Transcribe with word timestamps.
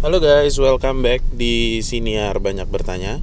Halo 0.00 0.16
guys, 0.16 0.56
welcome 0.56 1.04
back 1.04 1.20
di 1.28 1.84
Siniar 1.84 2.40
Banyak 2.40 2.68
Bertanya 2.72 3.20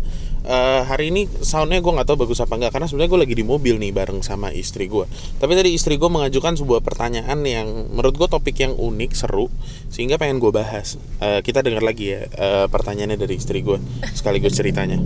Eh, 0.48 0.82
Hari 0.86 1.10
ini 1.10 1.26
soundnya 1.42 1.82
gue 1.82 1.90
nggak 1.90 2.06
tahu 2.08 2.24
bagus 2.24 2.38
apa 2.38 2.54
enggak 2.54 2.78
Karena 2.78 2.86
sebenarnya 2.86 3.12
gue 3.12 3.22
lagi 3.26 3.36
di 3.36 3.42
mobil 3.42 3.76
nih 3.82 3.90
bareng 3.92 4.22
sama 4.22 4.54
istri 4.54 4.86
gue 4.86 5.10
Tapi 5.42 5.52
tadi 5.58 5.74
istri 5.74 5.98
gue 5.98 6.06
mengajukan 6.06 6.54
sebuah 6.54 6.86
pertanyaan 6.86 7.42
yang 7.44 7.68
menurut 7.92 8.14
gue 8.16 8.30
topik 8.30 8.62
yang 8.62 8.78
unik, 8.78 9.12
seru 9.18 9.50
Sehingga 9.90 10.22
pengen 10.22 10.38
gue 10.38 10.54
bahas 10.54 11.02
Eh, 11.18 11.42
Kita 11.42 11.66
dengar 11.66 11.82
lagi 11.82 12.14
ya 12.14 12.30
eh, 12.30 12.66
pertanyaannya 12.70 13.18
dari 13.18 13.36
istri 13.42 13.66
gue 13.66 13.82
Sekaligus 14.14 14.54
ceritanya 14.54 15.02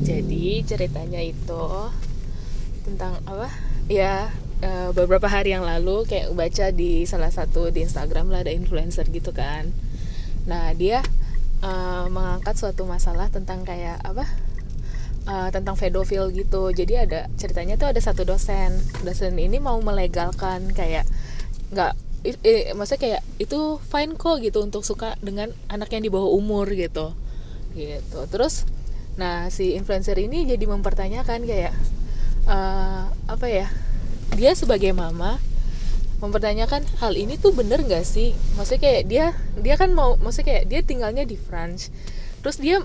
Jadi 0.00 0.64
ceritanya 0.64 1.20
itu 1.20 1.62
tentang 2.88 3.20
apa? 3.28 3.52
Ya 3.86 4.32
eh, 4.64 4.90
beberapa 4.96 5.28
hari 5.28 5.52
yang 5.52 5.62
lalu 5.62 6.08
kayak 6.08 6.32
baca 6.32 6.72
di 6.72 7.04
salah 7.04 7.28
satu 7.30 7.68
di 7.68 7.84
Instagram 7.84 8.32
lah 8.32 8.42
ada 8.42 8.50
influencer 8.50 9.06
gitu 9.12 9.30
kan. 9.36 9.70
Nah 10.48 10.72
dia 10.76 11.02
eh, 11.60 12.04
mengangkat 12.08 12.56
suatu 12.56 12.84
masalah 12.88 13.28
tentang 13.28 13.64
kayak 13.64 14.00
apa? 14.04 14.24
Eh, 15.28 15.48
tentang 15.52 15.76
pedofil 15.76 16.32
gitu. 16.32 16.72
Jadi 16.72 16.94
ada 16.96 17.28
ceritanya 17.36 17.76
tuh 17.76 17.92
ada 17.92 18.00
satu 18.00 18.24
dosen. 18.24 18.72
Dosen 19.04 19.36
ini 19.36 19.60
mau 19.60 19.76
melegalkan 19.84 20.72
kayak 20.72 21.04
nggak 21.70 21.92
i- 22.26 22.72
maksudnya 22.76 23.00
kayak 23.00 23.22
itu 23.40 23.80
fine 23.80 24.12
kok 24.18 24.42
gitu 24.44 24.60
untuk 24.60 24.82
suka 24.84 25.16
dengan 25.24 25.48
anak 25.72 25.88
yang 25.94 26.02
di 26.04 26.10
bawah 26.12 26.28
umur 26.34 26.68
gitu 26.74 27.14
gitu 27.72 28.20
terus 28.28 28.66
nah 29.16 29.48
si 29.48 29.72
influencer 29.78 30.18
ini 30.18 30.44
jadi 30.48 30.64
mempertanyakan 30.66 31.46
kayak 31.46 31.72
eh, 32.48 33.02
apa 33.08 33.46
ya 33.48 33.68
dia 34.36 34.52
sebagai 34.58 34.92
mama 34.92 35.38
mempertanyakan 36.20 36.84
hal 37.00 37.16
ini 37.16 37.40
tuh 37.40 37.56
bener 37.56 37.80
nggak 37.80 38.04
sih? 38.04 38.36
Maksudnya 38.54 38.80
kayak 38.80 39.02
dia 39.08 39.26
dia 39.56 39.74
kan 39.80 39.92
mau 39.96 40.20
maksudnya 40.20 40.52
kayak 40.52 40.64
dia 40.68 40.80
tinggalnya 40.84 41.24
di 41.24 41.40
France. 41.40 41.88
Terus 42.44 42.56
dia 42.60 42.76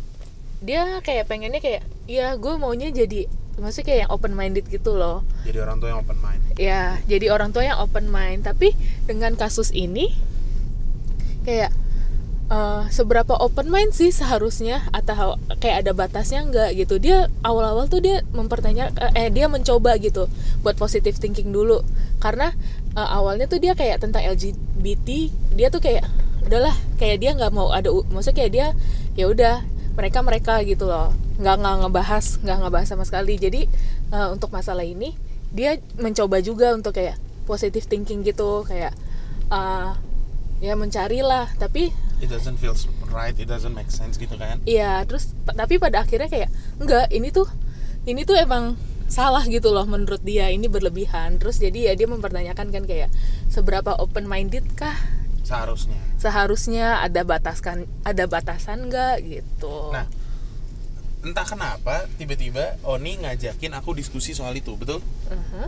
dia 0.63 1.03
kayak 1.03 1.27
pengennya 1.27 1.59
kayak 1.59 1.83
ya 2.07 2.33
gue 2.39 2.53
maunya 2.55 2.89
jadi 2.89 3.27
maksudnya 3.59 3.87
kayak 3.87 3.99
yang 4.07 4.11
open 4.11 4.33
minded 4.35 4.65
gitu 4.67 4.95
loh. 4.95 5.23
Jadi 5.43 5.57
orang 5.59 5.77
tua 5.79 5.89
yang 5.91 5.99
open 6.03 6.19
mind. 6.19 6.41
Ya 6.55 6.99
jadi 7.07 7.25
orang 7.31 7.51
tua 7.51 7.63
yang 7.67 7.79
open 7.79 8.07
mind. 8.07 8.47
Tapi 8.47 8.75
dengan 9.07 9.35
kasus 9.35 9.71
ini 9.75 10.15
kayak 11.43 11.71
eh, 12.51 12.83
seberapa 12.91 13.35
open 13.35 13.67
mind 13.67 13.95
sih 13.95 14.11
seharusnya? 14.11 14.87
Atau 14.91 15.39
kayak 15.59 15.87
ada 15.87 15.91
batasnya 15.91 16.43
nggak 16.47 16.69
gitu? 16.79 16.99
Dia 16.99 17.27
awal-awal 17.43 17.87
tuh 17.87 17.99
dia 18.03 18.23
mempertanya 18.31 18.91
eh 19.15 19.27
dia 19.31 19.47
mencoba 19.47 19.95
gitu 19.99 20.27
buat 20.63 20.75
positive 20.75 21.15
thinking 21.19 21.51
dulu. 21.51 21.83
Karena 22.19 22.51
eh, 22.95 23.09
awalnya 23.11 23.45
tuh 23.45 23.59
dia 23.59 23.75
kayak 23.75 24.01
tentang 24.01 24.23
LGBT 24.23 25.07
dia 25.55 25.67
tuh 25.69 25.83
kayak 25.83 26.07
udahlah 26.45 26.75
kayak 27.01 27.17
dia 27.21 27.31
nggak 27.33 27.51
mau 27.51 27.73
ada 27.73 27.89
maksudnya 28.13 28.37
kayak 28.37 28.51
dia 28.53 28.67
ya 29.17 29.25
udah 29.29 29.65
mereka 29.95 30.19
mereka 30.21 30.53
gitu 30.63 30.85
loh. 30.87 31.15
Nggak 31.39 31.55
nggak 31.63 31.75
ngebahas 31.87 32.25
nggak 32.43 32.57
ngebahas 32.63 32.87
sama 32.87 33.03
sekali. 33.07 33.35
Jadi 33.39 33.61
eh, 34.11 34.27
untuk 34.31 34.51
masalah 34.51 34.83
ini 34.83 35.15
dia 35.55 35.79
mencoba 35.95 36.43
juga 36.43 36.75
untuk 36.75 36.95
kayak 36.95 37.15
positive 37.47 37.87
thinking 37.87 38.21
gitu 38.23 38.67
kayak 38.67 38.91
eh, 39.51 39.91
ya 40.63 40.73
mencarilah. 40.75 41.51
Tapi 41.55 41.91
It 42.23 42.31
doesn't 42.31 42.63
feel 42.63 42.71
right, 43.11 43.35
it 43.35 43.47
doesn't 43.51 43.75
make 43.75 43.91
sense 43.91 44.15
gitu 44.15 44.39
kan? 44.39 44.63
Iya, 44.63 45.03
terus 45.03 45.35
tapi 45.43 45.75
pada 45.79 46.07
akhirnya 46.07 46.31
kayak 46.31 46.47
enggak, 46.79 47.11
ini 47.11 47.27
tuh 47.27 47.43
ini 48.07 48.23
tuh 48.23 48.39
emang 48.39 48.79
salah 49.05 49.45
gitu 49.45 49.71
loh 49.71 49.85
menurut 49.85 50.21
dia, 50.21 50.49
ini 50.49 50.65
berlebihan. 50.65 51.37
Terus 51.37 51.61
jadi 51.61 51.91
ya 51.91 51.93
dia 51.93 52.07
mempertanyakan 52.09 52.73
kan 52.73 52.83
kayak 52.83 53.09
seberapa 53.49 53.95
open 54.01 54.25
minded 54.25 54.65
kah 54.73 54.95
Seharusnya 55.45 56.05
seharusnya 56.17 57.05
ada 57.05 57.21
bataskan 57.21 57.85
ada 58.01 58.25
batasan 58.25 58.89
enggak 58.89 59.21
gitu. 59.21 59.93
Nah, 59.93 60.09
entah 61.21 61.45
kenapa 61.45 62.09
tiba-tiba 62.17 62.81
Oni 62.81 63.21
ngajakin 63.21 63.77
aku 63.77 63.93
diskusi 63.93 64.33
soal 64.33 64.57
itu, 64.57 64.73
betul? 64.73 65.05
Uh-huh. 65.29 65.67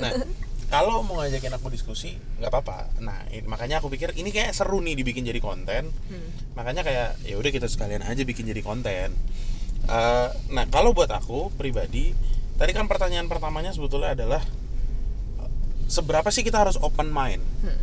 Nah, 0.00 0.12
kalau 0.72 1.04
mau 1.04 1.20
ngajakin 1.20 1.52
aku 1.52 1.68
diskusi, 1.68 2.16
nggak 2.40 2.48
apa-apa. 2.48 2.96
Nah, 3.04 3.28
makanya 3.44 3.84
aku 3.84 3.92
pikir 3.92 4.16
ini 4.16 4.32
kayak 4.32 4.56
seru 4.56 4.80
nih 4.80 4.96
dibikin 4.96 5.26
jadi 5.28 5.42
konten. 5.42 5.92
Hmm. 5.92 6.28
Makanya 6.56 6.80
kayak 6.80 7.20
ya 7.26 7.36
udah 7.36 7.50
kita 7.52 7.68
sekalian 7.68 8.00
aja 8.00 8.24
bikin 8.24 8.48
jadi 8.48 8.64
konten. 8.64 9.12
Eh, 9.84 10.28
nah, 10.54 10.64
kalau 10.70 10.94
buat 10.94 11.10
aku 11.10 11.52
pribadi, 11.58 12.14
tadi 12.60 12.76
kan 12.76 12.84
pertanyaan 12.84 13.24
pertamanya 13.24 13.72
sebetulnya 13.72 14.12
adalah 14.12 14.44
seberapa 15.88 16.28
sih 16.28 16.44
kita 16.44 16.60
harus 16.60 16.76
open 16.76 17.08
mind? 17.08 17.40
Hmm. 17.64 17.80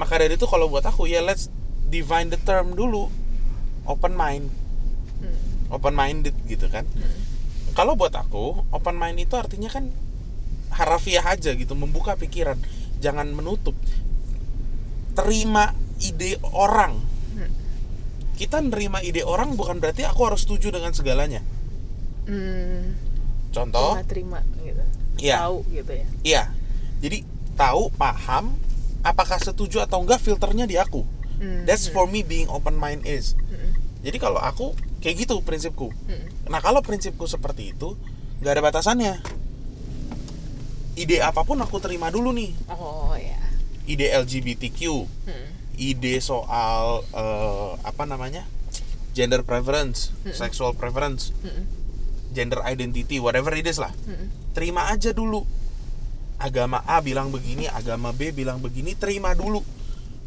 Maka 0.00 0.16
dari 0.16 0.40
itu 0.40 0.48
kalau 0.48 0.72
buat 0.72 0.82
aku 0.88 1.04
ya 1.04 1.20
let's 1.20 1.52
define 1.92 2.32
the 2.32 2.40
term 2.40 2.72
dulu. 2.72 3.12
Open 3.84 4.14
mind, 4.14 4.46
Hmm. 5.20 5.36
open 5.68 5.92
minded 5.92 6.32
gitu 6.48 6.70
kan. 6.72 6.88
Hmm. 6.96 7.18
Kalau 7.74 7.98
buat 7.98 8.14
aku, 8.14 8.64
open 8.70 8.96
mind 8.96 9.18
itu 9.20 9.34
artinya 9.34 9.68
kan 9.68 9.90
harafiah 10.70 11.26
aja 11.26 11.52
gitu, 11.52 11.74
membuka 11.74 12.14
pikiran, 12.14 12.56
jangan 13.02 13.28
menutup. 13.34 13.74
Terima 15.18 15.74
ide 15.98 16.38
orang. 16.54 17.02
Hmm. 17.34 17.50
Kita 18.38 18.62
nerima 18.62 19.02
ide 19.02 19.26
orang 19.26 19.58
bukan 19.58 19.82
berarti 19.82 20.06
aku 20.06 20.30
harus 20.30 20.46
setuju 20.46 20.70
dengan 20.70 20.94
segalanya. 20.94 21.42
Hmm. 22.30 23.01
Contoh, 23.52 23.94
terima, 24.02 24.40
terima 24.40 24.64
gitu. 24.64 24.82
Iya. 25.20 25.36
Tahu 25.44 25.56
gitu 25.70 25.92
ya. 25.92 26.06
iya. 26.24 26.42
Jadi 26.98 27.18
tahu, 27.54 27.92
paham, 27.92 28.56
apakah 29.02 29.36
setuju 29.36 29.84
atau 29.84 30.00
enggak 30.00 30.18
filternya 30.18 30.64
di 30.64 30.80
aku. 30.80 31.04
Hmm. 31.36 31.68
That's 31.68 31.86
for 31.86 32.06
me 32.06 32.22
being 32.22 32.48
open 32.48 32.74
mind 32.74 33.04
is. 33.04 33.36
Hmm. 33.36 33.76
Jadi 34.02 34.16
kalau 34.16 34.38
aku 34.38 34.72
kayak 34.98 35.26
gitu 35.26 35.42
prinsipku. 35.42 35.92
Hmm. 36.08 36.26
Nah 36.48 36.58
kalau 36.58 36.80
prinsipku 36.80 37.26
seperti 37.26 37.70
itu, 37.70 37.94
nggak 38.40 38.52
ada 38.52 38.62
batasannya. 38.62 39.14
Ide 40.92 41.24
apa 41.24 41.40
pun 41.42 41.56
aku 41.58 41.80
terima 41.80 42.12
dulu 42.12 42.30
nih. 42.30 42.52
Oh 42.68 43.16
ya. 43.16 43.40
Ide 43.84 44.12
LGBTQ, 44.14 44.80
Hmm. 45.26 45.48
ide 45.74 46.20
soal 46.20 47.02
eh, 47.10 47.70
apa 47.82 48.04
namanya, 48.04 48.46
gender 49.10 49.42
preference, 49.42 50.12
Mm-mm. 50.22 50.32
sexual 50.32 50.72
preference, 50.72 51.32
Hmm. 51.42 51.64
Gender 52.32 52.64
identity, 52.64 53.20
whatever 53.20 53.52
it 53.52 53.64
is 53.64 53.76
lah. 53.76 53.92
Hmm. 54.04 54.28
Terima 54.52 54.88
aja 54.88 55.12
dulu. 55.12 55.44
Agama 56.36 56.82
A 56.82 56.98
bilang 56.98 57.30
begini, 57.30 57.70
agama 57.70 58.10
B 58.10 58.34
bilang 58.34 58.58
begini, 58.58 58.98
terima 58.98 59.30
dulu. 59.32 59.62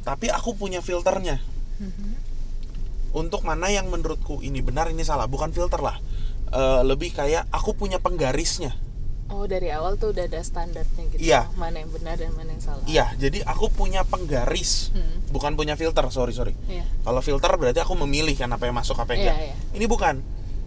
Tapi 0.01 0.31
aku 0.31 0.55
punya 0.55 0.79
filternya. 0.79 1.41
Hmm. 1.81 2.15
Untuk 3.11 3.43
mana 3.43 3.67
yang 3.67 3.87
menurutku 3.87 4.39
ini 4.39 4.59
benar, 4.59 4.87
ini 4.87 5.03
salah, 5.03 5.27
bukan 5.27 5.51
filter 5.51 5.79
lah. 5.79 5.97
Eh, 6.51 6.81
lebih 6.85 7.11
kayak 7.11 7.49
aku 7.49 7.75
punya 7.75 7.99
penggarisnya. 7.99 8.75
Oh 9.25 9.49
dari 9.49 9.73
awal 9.73 9.97
tuh 9.97 10.13
udah 10.13 10.29
ada 10.29 10.37
standarnya 10.37 11.03
gitu. 11.09 11.17
Iya. 11.17 11.49
Mana 11.57 11.81
yang 11.81 11.89
benar 11.89 12.13
dan 12.13 12.29
mana 12.37 12.53
yang 12.53 12.61
salah. 12.61 12.85
Iya, 12.85 13.09
jadi 13.17 13.41
aku 13.41 13.73
punya 13.73 14.05
penggaris, 14.05 14.93
Hmm. 14.93 15.25
bukan 15.33 15.57
punya 15.57 15.73
filter. 15.73 16.05
Sorry 16.13 16.29
sorry. 16.29 16.53
Iya. 16.69 16.85
Kalau 17.01 17.25
filter 17.25 17.49
berarti 17.57 17.81
aku 17.81 17.97
memilih 18.05 18.37
kan 18.37 18.53
apa 18.53 18.69
yang 18.69 18.77
masuk 18.77 18.93
apa 18.95 19.17
yang 19.17 19.25
Iya, 19.25 19.33
enggak. 19.33 19.47
iya. 19.49 19.55
Ini 19.81 19.85
bukan. 19.89 20.15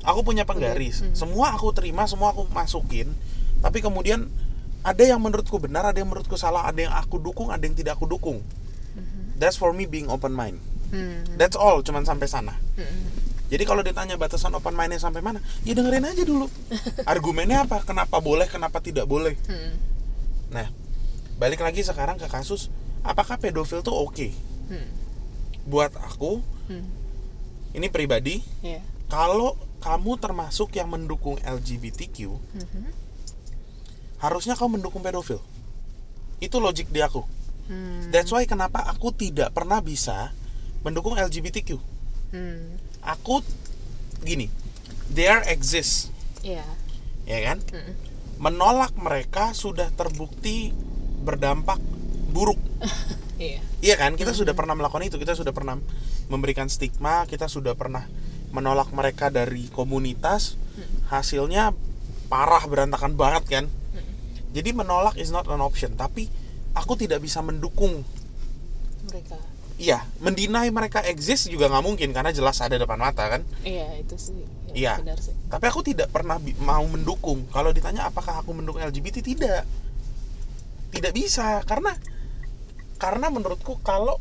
Aku 0.07 0.23
punya 0.23 0.47
penggaris. 0.47 1.03
Hmm. 1.03 1.15
Semua 1.15 1.55
aku 1.55 1.75
terima, 1.75 2.07
semua 2.07 2.31
aku 2.31 2.47
masukin. 2.51 3.11
Tapi 3.59 3.83
kemudian 3.83 4.31
ada 4.87 5.03
yang 5.03 5.19
menurutku 5.19 5.59
benar, 5.59 5.83
ada 5.85 5.99
yang 5.99 6.09
menurutku 6.09 6.39
salah, 6.39 6.65
ada 6.65 6.79
yang 6.79 6.95
aku 6.95 7.19
dukung, 7.19 7.51
ada 7.51 7.61
yang 7.61 7.75
tidak 7.75 7.99
aku 7.99 8.07
dukung. 8.07 8.39
Mhm. 8.95 9.37
That's 9.37 9.59
for 9.59 9.75
me 9.75 9.85
being 9.85 10.07
open 10.07 10.33
mind. 10.33 10.63
Hmm. 10.89 11.27
That's 11.37 11.59
all, 11.59 11.83
cuman 11.83 12.07
sampai 12.07 12.31
sana. 12.31 12.55
Hmm. 12.79 13.05
Jadi 13.49 13.65
kalau 13.65 13.81
ditanya 13.81 14.21
batasan 14.21 14.53
open 14.55 14.77
mindnya 14.77 15.01
sampai 15.01 15.25
mana, 15.25 15.41
ya 15.65 15.73
dengerin 15.73 16.05
aja 16.05 16.23
dulu. 16.23 16.47
Argumennya 17.13 17.65
apa? 17.65 17.81
Kenapa 17.81 18.21
boleh, 18.21 18.45
kenapa 18.47 18.79
tidak 18.79 19.09
boleh? 19.09 19.35
Hmm. 19.49 19.73
Nah, 20.53 20.69
balik 21.37 21.61
lagi 21.61 21.81
sekarang 21.81 22.17
ke 22.17 22.29
kasus, 22.29 22.69
apakah 23.05 23.37
pedofil 23.41 23.81
tuh 23.81 23.97
oke? 23.97 24.29
Hmm. 24.69 24.89
Buat 25.69 25.97
aku, 25.97 26.41
Hmm. 26.69 26.85
ini 27.73 27.89
pribadi, 27.89 28.45
Iya. 28.61 28.85
kalau 29.09 29.57
kamu 29.79 30.19
termasuk 30.19 30.75
yang 30.75 30.91
mendukung 30.91 31.39
LGBTQ, 31.41 32.35
Mhm. 32.35 32.83
harusnya 34.19 34.59
kamu 34.59 34.79
mendukung 34.81 35.03
pedofil. 35.03 35.39
Itu 36.39 36.59
logik 36.59 36.91
di 36.91 37.03
aku. 37.03 37.23
Hmm. 37.69 38.09
That's 38.09 38.33
why 38.33 38.49
kenapa 38.49 38.81
aku 38.89 39.13
tidak 39.13 39.53
pernah 39.53 39.79
bisa 39.85 40.33
mendukung 40.83 41.15
LGBTQ. 41.21 41.77
Hmm. 42.33 42.81
Aku 43.05 43.45
gini, 44.25 44.49
there 45.13 45.45
exists, 45.47 46.11
Iya. 46.43 46.65
ya 47.29 47.39
kan? 47.45 47.59
Hmm. 47.71 47.93
Menolak 48.39 48.95
mereka 48.95 49.51
sudah 49.55 49.91
terbukti 49.95 50.71
berdampak 51.23 51.79
buruk. 52.31 52.59
Iya. 53.39 53.63
Iya 53.79 53.95
kan? 53.95 54.19
Kita 54.19 54.35
sudah 54.35 54.51
pernah 54.51 54.75
melakukan 54.75 55.07
itu. 55.07 55.15
Kita 55.15 55.31
sudah 55.39 55.55
pernah 55.55 55.79
memberikan 56.27 56.67
stigma. 56.67 57.23
Kita 57.31 57.47
sudah 57.47 57.79
pernah 57.79 58.03
menolak 58.51 58.89
mereka 58.91 59.29
dari 59.29 59.69
komunitas. 59.69 60.57
Hasilnya 61.09 61.73
parah 62.27 62.65
berantakan 62.65 63.15
banget 63.15 63.45
kan? 63.49 63.65
Jadi 64.49 64.71
menolak 64.73 65.17
is 65.17 65.29
not 65.29 65.45
an 65.47 65.61
option. 65.61 65.93
Tapi 65.95 66.29
aku 66.73 66.95
tidak 66.95 67.19
bisa 67.19 67.43
mendukung 67.43 68.07
Mereka. 69.09 69.35
iya 69.79 70.05
mendinai 70.21 70.69
mereka 70.69 71.01
exist 71.03 71.49
juga 71.49 71.67
nggak 71.67 71.81
mungkin 71.83 72.11
karena 72.13 72.29
jelas 72.29 72.61
ada 72.61 72.77
depan 72.77 73.01
mata 73.01 73.25
kan 73.25 73.41
iya 73.63 73.89
itu 73.97 74.15
sih 74.15 74.37
ya, 74.69 74.75
Iya. 74.75 74.95
benar 75.01 75.19
sih 75.19 75.33
tapi 75.49 75.65
aku 75.65 75.81
tidak 75.83 76.13
pernah 76.13 76.37
mau 76.61 76.85
mendukung 76.85 77.49
kalau 77.49 77.73
ditanya 77.73 78.07
apakah 78.07 78.43
aku 78.43 78.53
mendukung 78.53 78.79
LGBT 78.79 79.25
tidak 79.25 79.65
tidak 80.93 81.13
bisa 81.15 81.65
karena 81.65 81.97
karena 83.01 83.27
menurutku 83.27 83.81
kalau 83.81 84.21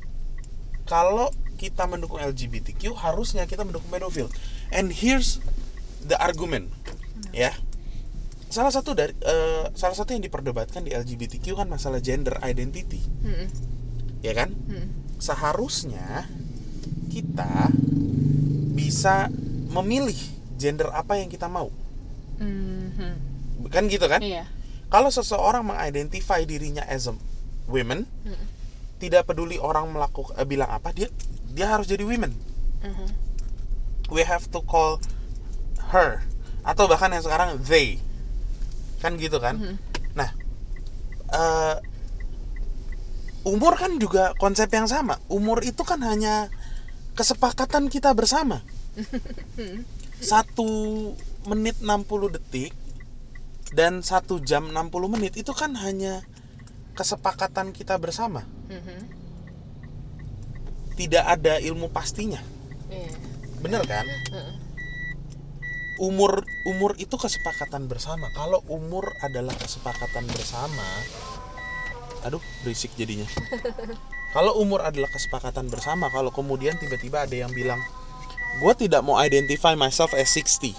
kalau 0.88 1.30
kita 1.58 1.90
mendukung 1.90 2.22
LGBTQ 2.22 2.94
harusnya 2.96 3.50
kita 3.50 3.66
mendukung 3.66 3.90
pedofil 3.90 4.30
and 4.70 4.94
here's 4.94 5.42
the 6.06 6.16
argument 6.22 6.70
ya 7.34 7.52
salah 8.48 8.72
satu 8.72 8.96
dari 8.96 9.12
eh, 9.20 9.68
salah 9.76 9.98
satu 9.98 10.16
yang 10.16 10.24
diperdebatkan 10.24 10.88
di 10.88 10.96
LGBTQ 10.96 11.58
kan 11.58 11.68
masalah 11.68 12.00
gender 12.00 12.40
identity 12.40 13.04
Mm-mm. 13.26 13.48
ya 14.24 14.32
kan 14.32 14.56
Mm-mm. 14.56 15.20
seharusnya 15.20 16.30
kita 17.12 17.74
bisa 18.72 19.28
memilih 19.68 20.16
gender 20.56 20.88
apa 20.94 21.20
yang 21.20 21.28
kita 21.28 21.50
mau 21.52 21.68
Mhm. 22.38 23.68
kan 23.74 23.90
gitu 23.90 24.06
kan 24.06 24.22
iya 24.22 24.46
kalau 24.94 25.10
seseorang 25.10 25.66
mengidentify 25.66 26.46
dirinya 26.46 26.86
as 26.86 27.10
a 27.10 27.14
women 27.68 28.06
Mm-mm. 28.24 28.46
tidak 29.02 29.26
peduli 29.28 29.60
orang 29.60 29.90
melakukan 29.92 30.38
eh, 30.38 30.46
bilang 30.48 30.70
apa 30.72 30.94
dia 30.96 31.10
dia 31.58 31.66
harus 31.74 31.90
jadi 31.90 32.06
women. 32.06 32.30
Mhm. 32.86 33.08
we 34.14 34.22
have 34.24 34.46
to 34.54 34.62
call 34.64 35.02
her. 35.92 36.24
Atau 36.64 36.88
bahkan 36.88 37.12
yang 37.12 37.26
sekarang 37.26 37.60
they. 37.66 38.00
Kan 39.02 39.18
gitu 39.18 39.42
kan? 39.42 39.58
Mhm. 39.58 39.76
nah 40.14 40.30
eh, 41.34 41.76
umur 43.44 43.74
kan 43.76 43.98
juga 43.98 44.38
konsep 44.38 44.70
yang 44.70 44.86
sama. 44.86 45.18
Umur 45.28 45.66
itu 45.66 45.82
kan 45.82 46.00
hanya 46.06 46.54
kesepakatan 47.18 47.90
kita 47.90 48.14
bersama. 48.14 48.62
Satu 50.22 50.70
menit 51.48 51.80
60 51.80 52.36
detik 52.38 52.76
dan 53.72 54.00
satu 54.00 54.40
jam 54.44 54.72
60 54.72 55.14
menit 55.14 55.34
itu 55.36 55.52
kan 55.52 55.76
hanya 55.80 56.24
kesepakatan 56.96 57.72
kita 57.76 57.96
bersama. 58.00 58.44
Mhm. 58.68 59.27
Tidak 60.98 61.24
ada 61.24 61.62
ilmu 61.62 61.94
pastinya. 61.94 62.42
Iya. 62.90 63.14
Bener 63.62 63.86
kan? 63.86 64.10
Umur 66.02 66.42
umur 66.66 66.98
itu 66.98 67.14
kesepakatan 67.16 67.86
bersama. 67.86 68.34
Kalau 68.34 68.66
umur 68.68 69.14
adalah 69.22 69.54
kesepakatan 69.56 70.26
bersama 70.28 70.86
aduh 72.26 72.42
berisik 72.66 72.92
jadinya. 72.98 73.30
Kalau 74.36 74.60
umur 74.60 74.84
adalah 74.84 75.08
kesepakatan 75.08 75.72
bersama 75.72 76.12
kalau 76.12 76.36
kemudian 76.36 76.76
tiba-tiba 76.76 77.24
ada 77.24 77.32
yang 77.32 77.50
bilang 77.56 77.80
gue 78.60 78.74
tidak 78.76 79.00
mau 79.00 79.16
identify 79.24 79.72
myself 79.72 80.12
as 80.12 80.36
60 80.36 80.76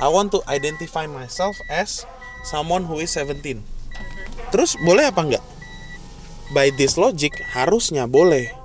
I 0.00 0.08
want 0.08 0.32
to 0.32 0.40
identify 0.48 1.04
myself 1.04 1.60
as 1.68 2.08
someone 2.40 2.88
who 2.88 3.04
is 3.04 3.12
17 3.12 3.60
terus 4.48 4.80
boleh 4.80 5.12
apa 5.12 5.20
enggak? 5.28 5.44
By 6.56 6.72
this 6.72 6.96
logic 6.96 7.36
harusnya 7.52 8.08
boleh 8.08 8.55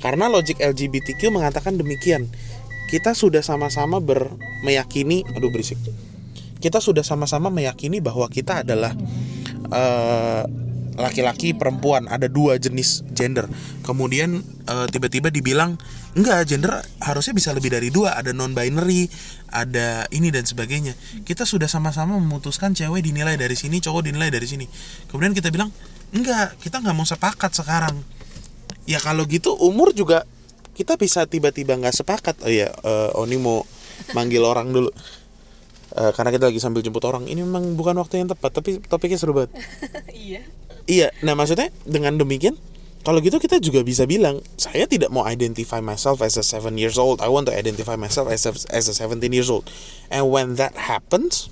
karena 0.00 0.32
logik 0.32 0.58
LGBTQ 0.58 1.28
mengatakan 1.28 1.76
demikian. 1.76 2.28
Kita 2.90 3.14
sudah 3.14 3.38
sama-sama 3.38 4.02
ber 4.02 4.34
meyakini, 4.66 5.22
aduh 5.22 5.52
berisik. 5.52 5.78
Kita 6.58 6.82
sudah 6.82 7.06
sama-sama 7.06 7.46
meyakini 7.46 8.02
bahwa 8.02 8.26
kita 8.26 8.66
adalah 8.66 8.90
eh, 9.70 10.42
laki-laki 10.98 11.54
perempuan, 11.54 12.10
ada 12.10 12.26
dua 12.26 12.58
jenis 12.58 13.06
gender. 13.14 13.46
Kemudian 13.86 14.42
eh, 14.42 14.86
tiba-tiba 14.90 15.30
dibilang 15.30 15.78
enggak, 16.18 16.50
gender 16.50 16.82
harusnya 16.98 17.30
bisa 17.30 17.54
lebih 17.54 17.70
dari 17.70 17.94
dua, 17.94 18.18
ada 18.18 18.34
non 18.34 18.58
binary, 18.58 19.06
ada 19.54 20.10
ini 20.10 20.34
dan 20.34 20.42
sebagainya. 20.42 20.98
Kita 21.22 21.46
sudah 21.46 21.70
sama-sama 21.70 22.18
memutuskan 22.18 22.74
cewek 22.74 23.06
dinilai 23.06 23.38
dari 23.38 23.54
sini, 23.54 23.78
cowok 23.78 24.10
dinilai 24.10 24.34
dari 24.34 24.50
sini. 24.50 24.66
Kemudian 25.06 25.30
kita 25.30 25.54
bilang 25.54 25.70
enggak, 26.10 26.58
kita 26.58 26.82
nggak 26.82 26.96
mau 26.98 27.06
sepakat 27.06 27.54
sekarang 27.54 28.02
ya 28.90 28.98
kalau 28.98 29.22
gitu 29.30 29.54
umur 29.54 29.94
juga 29.94 30.26
kita 30.74 30.98
bisa 30.98 31.22
tiba-tiba 31.30 31.78
nggak 31.78 31.94
sepakat. 31.94 32.42
Oh 32.42 32.50
ya 32.50 32.74
eh, 32.74 33.10
Oni 33.22 33.38
mau 33.38 33.62
manggil 34.18 34.42
orang 34.42 34.74
dulu. 34.74 34.90
Eh, 35.94 36.10
karena 36.14 36.34
kita 36.34 36.50
lagi 36.50 36.58
sambil 36.58 36.82
jemput 36.82 37.06
orang. 37.06 37.30
Ini 37.30 37.46
memang 37.46 37.78
bukan 37.78 37.94
waktu 38.02 38.26
yang 38.26 38.28
tepat 38.34 38.50
tapi 38.58 38.82
topiknya 38.82 39.18
seru 39.22 39.36
banget. 39.36 39.54
Iya. 40.10 40.42
Iya 40.90 41.08
nah 41.22 41.38
maksudnya 41.38 41.70
dengan 41.86 42.18
demikian 42.18 42.58
kalau 43.06 43.22
gitu 43.22 43.38
kita 43.38 43.62
juga 43.62 43.80
bisa 43.86 44.04
bilang 44.10 44.42
saya 44.58 44.90
tidak 44.90 45.12
mau 45.14 45.22
identify 45.22 45.78
myself 45.78 46.18
as 46.24 46.34
a 46.34 46.42
seven 46.42 46.74
years 46.74 46.98
old. 46.98 47.22
I 47.22 47.30
want 47.30 47.46
to 47.46 47.54
identify 47.54 47.94
myself 47.94 48.26
as 48.26 48.42
a, 48.48 48.52
as 48.74 48.90
a 48.90 48.94
17 48.96 49.22
years 49.30 49.46
old. 49.52 49.70
And 50.10 50.26
when 50.32 50.58
that 50.58 50.74
happens 50.74 51.46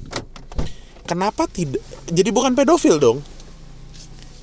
kenapa 1.06 1.46
tidak? 1.46 1.84
Jadi 2.10 2.30
bukan 2.34 2.58
pedofil 2.58 2.98
dong 2.98 3.22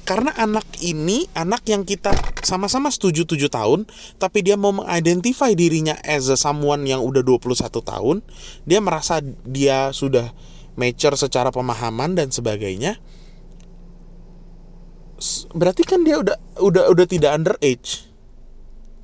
karena 0.05 0.31
anak 0.37 0.65
ini 0.85 1.25
anak 1.33 1.65
yang 1.65 1.81
kita 1.81 2.13
sama-sama 2.45 2.93
setuju 2.93 3.25
7 3.25 3.49
tahun 3.49 3.79
tapi 4.21 4.45
dia 4.45 4.53
mau 4.53 4.71
mengidentify 4.71 5.57
dirinya 5.57 5.97
as 6.05 6.29
a 6.29 6.37
someone 6.37 6.85
yang 6.85 7.01
udah 7.01 7.25
21 7.25 7.57
tahun 7.81 8.21
dia 8.69 8.79
merasa 8.79 9.19
dia 9.43 9.89
sudah 9.89 10.31
mature 10.77 11.17
secara 11.17 11.49
pemahaman 11.49 12.13
dan 12.13 12.29
sebagainya 12.29 13.01
berarti 15.57 15.83
kan 15.83 16.05
dia 16.05 16.21
udah 16.21 16.37
udah 16.61 16.83
udah 16.93 17.05
tidak 17.09 17.33
underage 17.33 18.05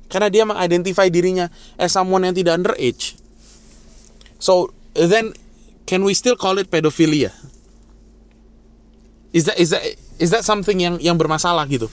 karena 0.06 0.28
dia 0.30 0.44
mengidentify 0.46 1.10
dirinya 1.10 1.50
as 1.76 1.90
someone 1.90 2.22
yang 2.22 2.36
tidak 2.36 2.54
underage 2.62 3.18
so 4.38 4.70
then 4.94 5.34
can 5.86 6.04
we 6.04 6.14
still 6.14 6.36
call 6.36 6.58
it 6.58 6.70
pedophilia? 6.70 7.32
Is 9.32 9.44
that 9.44 9.58
is 9.58 9.70
that 9.70 9.82
is 10.22 10.30
that 10.30 10.46
something 10.46 10.78
yang 10.78 11.02
yang 11.02 11.18
bermasalah 11.18 11.66
gitu? 11.66 11.90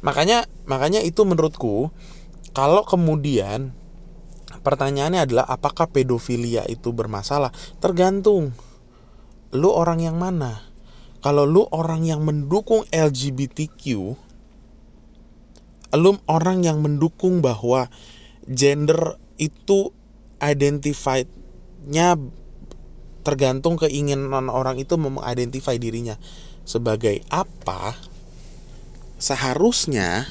Makanya 0.00 0.48
makanya 0.64 1.04
itu 1.04 1.20
menurutku 1.28 1.92
kalau 2.56 2.88
kemudian 2.88 3.76
pertanyaannya 4.64 5.28
adalah 5.28 5.44
apakah 5.44 5.92
pedofilia 5.92 6.64
itu 6.64 6.96
bermasalah? 6.96 7.52
Tergantung. 7.84 8.56
Lu 9.52 9.70
orang 9.70 10.00
yang 10.00 10.16
mana? 10.16 10.64
Kalau 11.20 11.44
lu 11.44 11.68
orang 11.68 12.08
yang 12.08 12.24
mendukung 12.24 12.88
LGBTQ 12.88 13.84
lu 15.94 16.18
orang 16.26 16.66
yang 16.66 16.82
mendukung 16.82 17.38
bahwa 17.38 17.86
gender 18.50 19.14
itu 19.38 19.94
identified-nya 20.42 22.18
tergantung 23.22 23.78
keinginan 23.78 24.50
orang 24.50 24.76
itu 24.76 24.98
mengidentify 24.98 25.78
dirinya 25.78 26.18
sebagai 26.64 27.20
apa 27.28 27.96
seharusnya 29.20 30.28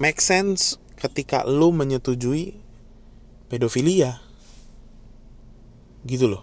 make 0.00 0.18
sense 0.18 0.80
ketika 0.98 1.44
lu 1.46 1.70
menyetujui 1.70 2.56
pedofilia? 3.52 4.24
Gitu 6.02 6.26
loh. 6.26 6.42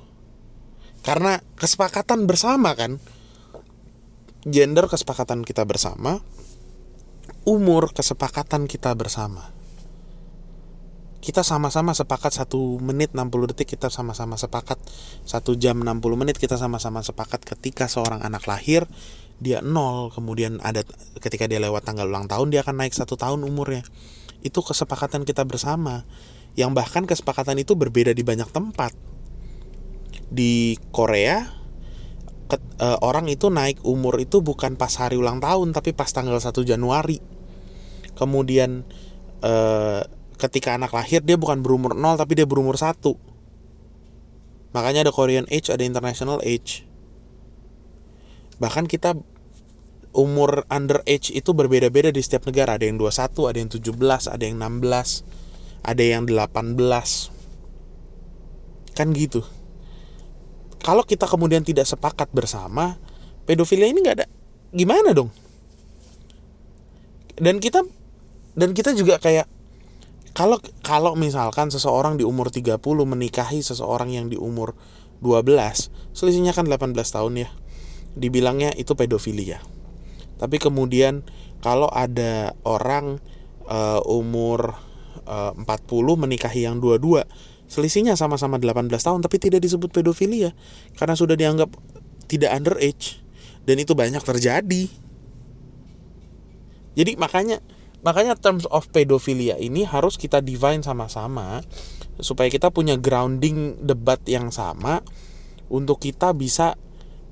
Karena 1.03 1.41
kesepakatan 1.59 2.29
bersama 2.29 2.71
kan 2.77 3.01
gender 4.47 4.87
kesepakatan 4.87 5.43
kita 5.43 5.67
bersama 5.67 6.23
umur 7.43 7.91
kesepakatan 7.91 8.71
kita 8.71 8.95
bersama 8.95 9.51
kita 11.19 11.43
sama-sama 11.43 11.91
sepakat 11.91 12.31
satu 12.31 12.79
menit 12.79 13.11
60 13.11 13.51
detik 13.51 13.75
kita 13.75 13.91
sama-sama 13.91 14.39
sepakat 14.39 14.79
satu 15.27 15.55
jam 15.59 15.75
60 15.83 15.99
menit 16.15 16.39
kita 16.39 16.55
sama-sama 16.55 17.03
sepakat 17.03 17.43
ketika 17.43 17.91
seorang 17.91 18.23
anak 18.23 18.47
lahir 18.47 18.87
dia 19.39 19.63
nol 19.63 20.11
kemudian 20.11 20.59
ada 20.59 20.83
ketika 21.23 21.47
dia 21.47 21.63
lewat 21.63 21.87
tanggal 21.87 22.11
ulang 22.11 22.27
tahun 22.27 22.51
dia 22.51 22.61
akan 22.61 22.75
naik 22.83 22.91
satu 22.91 23.15
tahun 23.15 23.47
umurnya. 23.47 23.87
Itu 24.43 24.59
kesepakatan 24.59 25.23
kita 25.23 25.47
bersama 25.47 26.03
yang 26.59 26.75
bahkan 26.75 27.07
kesepakatan 27.07 27.55
itu 27.63 27.75
berbeda 27.79 28.11
di 28.11 28.23
banyak 28.23 28.51
tempat. 28.51 28.91
Di 30.27 30.75
Korea 30.91 31.47
ket- 32.51 32.75
eh, 32.83 32.99
orang 32.99 33.31
itu 33.31 33.47
naik 33.47 33.79
umur 33.87 34.19
itu 34.19 34.43
bukan 34.43 34.75
pas 34.75 34.91
hari 34.99 35.15
ulang 35.15 35.39
tahun 35.39 35.71
tapi 35.71 35.95
pas 35.95 36.11
tanggal 36.11 36.35
1 36.35 36.67
Januari. 36.67 37.23
Kemudian 38.19 38.83
eh, 39.39 40.03
ketika 40.39 40.79
anak 40.79 40.95
lahir 40.95 41.19
dia 41.19 41.35
bukan 41.35 41.59
berumur 41.59 41.93
0 41.93 42.15
tapi 42.15 42.39
dia 42.39 42.47
berumur 42.47 42.79
1 42.79 42.95
makanya 44.71 45.03
ada 45.05 45.11
Korean 45.13 45.45
age 45.49 45.69
ada 45.73 45.83
international 45.83 46.39
age. 46.45 46.85
Bahkan 48.59 48.91
kita 48.91 49.15
umur 50.11 50.67
underage 50.67 51.31
itu 51.31 51.53
berbeda-beda 51.55 52.11
di 52.11 52.19
setiap 52.19 52.43
negara. 52.49 52.75
Ada 52.75 52.91
yang 52.91 52.99
21 52.99 53.49
ada 53.49 53.57
yang 53.57 53.71
17 53.71 54.27
ada 54.29 54.43
yang 54.43 54.57
16 54.59 55.23
ada 55.79 56.03
yang 56.03 56.23
18 56.27 56.75
kan 58.97 59.07
gitu. 59.15 59.41
Kalau 60.83 61.03
kita 61.07 61.27
kemudian 61.27 61.63
tidak 61.63 61.87
sepakat 61.87 62.27
bersama 62.35 62.99
pedofilia 63.47 63.87
ini 63.87 64.03
nggak 64.03 64.17
ada. 64.23 64.27
Gimana 64.75 65.15
dong? 65.15 65.31
Dan 67.39 67.63
kita 67.63 67.83
dan 68.59 68.75
kita 68.75 68.91
juga 68.91 69.15
kayak 69.23 69.47
kalau 70.33 70.61
kalau 70.85 71.13
misalkan 71.17 71.73
seseorang 71.73 72.15
di 72.15 72.23
umur 72.23 72.53
30 72.53 72.79
menikahi 72.81 73.59
seseorang 73.61 74.13
yang 74.13 74.29
di 74.29 74.37
umur 74.37 74.77
12 75.21 76.15
selisihnya 76.15 76.55
kan 76.55 76.65
18 76.67 76.95
tahun 76.95 77.33
ya. 77.45 77.49
Dibilangnya 78.17 78.73
itu 78.73 78.97
pedofilia 78.97 79.61
tapi 80.39 80.55
kemudian 80.55 81.27
kalau 81.59 81.91
ada 81.91 82.55
orang 82.63 83.19
uh, 83.67 83.99
umur 84.07 84.79
uh, 85.27 85.51
40 85.51 85.67
menikahi 86.15 86.63
yang 86.63 86.79
dua-dua 86.79 87.27
selisihnya 87.67 88.15
sama-sama 88.15 88.55
18 88.55 88.87
tahun 88.87 89.19
tapi 89.19 89.35
tidak 89.37 89.59
disebut 89.67 89.91
pedofilia 89.91 90.55
karena 90.95 91.13
sudah 91.19 91.35
dianggap 91.35 91.69
tidak 92.31 92.55
underage 92.55 93.19
dan 93.67 93.77
itu 93.77 93.93
banyak 93.93 94.23
terjadi. 94.23 94.89
Jadi 96.97 97.11
makanya 97.19 97.61
makanya 98.01 98.35
terms 98.39 98.63
of 98.71 98.87
pedofilia 98.89 99.59
ini 99.59 99.83
harus 99.83 100.15
kita 100.15 100.39
define 100.39 100.83
sama-sama 100.83 101.63
supaya 102.19 102.51
kita 102.51 102.71
punya 102.71 102.99
grounding 102.99 103.79
debat 103.83 104.19
yang 104.27 104.51
sama 104.51 105.03
untuk 105.71 106.03
kita 106.03 106.35
bisa 106.35 106.75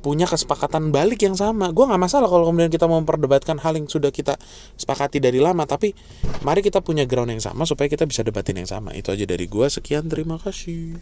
punya 0.07 0.23
kesepakatan 0.23 0.95
balik 0.95 1.19
yang 1.25 1.35
sama. 1.35 1.73
Gue 1.75 1.83
nggak 1.83 1.99
masalah 1.99 2.31
kalau 2.31 2.47
kemudian 2.47 2.71
kita 2.71 2.87
mau 2.87 3.01
memperdebatkan 3.03 3.59
hal 3.59 3.75
yang 3.75 3.91
sudah 3.91 4.13
kita 4.13 4.39
sepakati 4.79 5.19
dari 5.19 5.43
lama, 5.43 5.67
tapi 5.67 5.91
mari 6.47 6.63
kita 6.63 6.79
punya 6.79 7.03
ground 7.03 7.35
yang 7.35 7.43
sama 7.43 7.67
supaya 7.67 7.91
kita 7.91 8.07
bisa 8.07 8.23
debatin 8.23 8.61
yang 8.61 8.69
sama. 8.69 8.95
Itu 8.95 9.11
aja 9.11 9.27
dari 9.27 9.49
gue. 9.49 9.67
Sekian, 9.67 10.07
terima 10.07 10.39
kasih. 10.39 11.01